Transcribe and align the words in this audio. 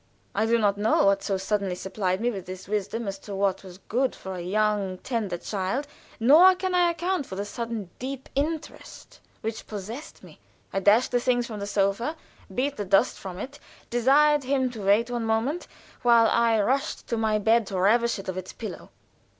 I 0.33 0.47
do 0.47 0.57
not 0.57 0.79
know 0.79 1.05
what 1.05 1.19
had 1.19 1.23
so 1.23 1.37
suddenly 1.37 1.75
supplied 1.75 2.21
me 2.21 2.31
with 2.31 2.47
this 2.47 2.67
wisdom 2.67 3.07
as 3.07 3.19
to 3.19 3.35
what 3.35 3.63
was 3.63 3.77
good 3.77 4.15
for 4.15 4.33
a 4.33 4.41
"young, 4.41 4.97
tender 4.97 5.37
child," 5.37 5.85
nor 6.19 6.55
can 6.55 6.73
I 6.73 6.89
account 6.89 7.27
for 7.27 7.35
the 7.35 7.45
sudden 7.45 7.91
deep 7.99 8.27
interest 8.33 9.19
which 9.41 9.67
possessed 9.67 10.23
me. 10.23 10.39
I 10.73 10.79
dashed 10.79 11.11
the 11.11 11.19
things 11.19 11.51
off 11.51 11.59
the 11.59 11.67
sofa, 11.67 12.15
beat 12.51 12.77
the 12.77 12.83
dust 12.85 13.19
from 13.19 13.37
it, 13.37 13.59
desired 13.91 14.43
him 14.43 14.71
to 14.71 14.81
wait 14.83 15.11
one 15.11 15.23
moment 15.23 15.67
while 16.01 16.25
I 16.31 16.59
rushed 16.59 17.05
to 17.09 17.15
my 17.15 17.37
bed 17.37 17.67
to 17.67 17.79
ravish 17.79 18.17
it 18.17 18.27
of 18.27 18.39
its 18.39 18.53
pillow. 18.53 18.89